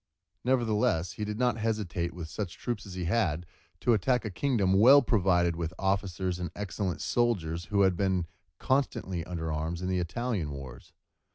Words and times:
Nevertheless, 0.43 1.11
he 1.11 1.23
did 1.25 1.37
not 1.37 1.57
hesitate 1.59 2.11
with 2.11 2.27
such 2.27 2.57
troops 2.57 2.87
as 2.87 2.95
he 2.95 3.05
had, 3.05 3.45
to 3.81 3.93
attack 3.93 4.25
a 4.25 4.31
kingdom 4.31 4.73
well 4.73 5.03
provided 5.03 5.55
with 5.55 5.75
officers 5.77 6.39
and 6.39 6.49
excellent 6.55 7.01
soldiers 7.01 7.65
who 7.65 7.81
had 7.81 7.95
been 7.95 8.25
constantly 8.57 9.23
under 9.25 9.53
arms 9.53 9.79
in 9.79 9.89
the 9.89 9.99
Italian 9.99 10.49
wars. 10.49 10.91